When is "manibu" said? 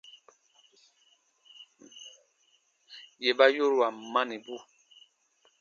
4.13-4.55